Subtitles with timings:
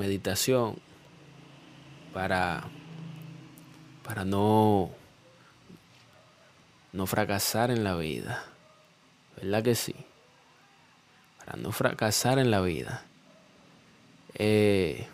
[0.00, 0.76] Meditación
[2.14, 2.64] para,
[4.02, 4.90] para no,
[6.92, 8.44] no fracasar en la vida.
[9.36, 9.94] ¿Verdad que sí?
[11.38, 13.04] Para no fracasar en la vida.
[14.34, 15.06] Eh,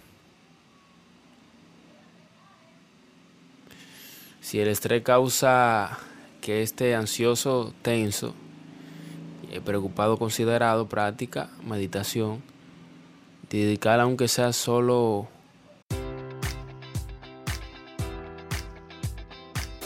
[4.40, 5.98] si el estrés causa
[6.40, 8.34] que esté ansioso, tenso,
[9.64, 12.42] preocupado, considerado, práctica, meditación,
[13.50, 15.28] dedicar aunque sea solo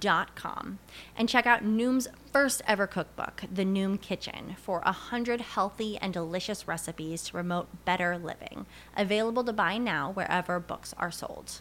[0.00, 0.78] Dot com
[1.16, 6.12] and check out Noom's first ever cookbook, The Noom Kitchen, for a hundred healthy and
[6.12, 8.66] delicious recipes to promote better living.
[8.96, 11.60] Available to buy now wherever books are sold.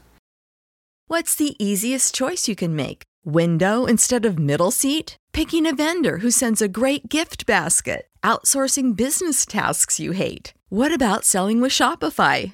[1.07, 3.03] What's the easiest choice you can make?
[3.25, 5.17] Window instead of middle seat?
[5.33, 8.07] Picking a vendor who sends a great gift basket?
[8.23, 10.53] Outsourcing business tasks you hate?
[10.69, 12.53] What about selling with Shopify?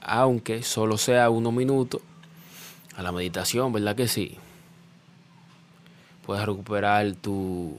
[0.00, 2.00] aunque solo sea unos minutos,
[2.96, 4.36] a la meditación, ¿verdad que sí?
[6.24, 7.76] Puedes recuperar tu,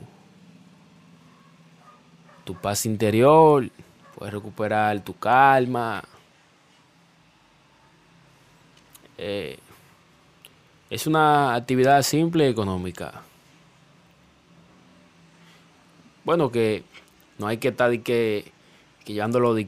[2.44, 3.70] tu paz interior,
[4.16, 6.04] puedes recuperar tu calma.
[9.18, 9.58] Eh,
[10.90, 13.22] es una actividad simple y económica.
[16.24, 16.84] Bueno, que
[17.38, 18.52] no hay que estar que,
[19.04, 19.68] que llevándolo de